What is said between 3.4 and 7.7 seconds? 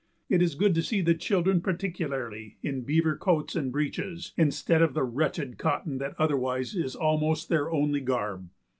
and breeches instead of the wretched cotton that otherwise is almost their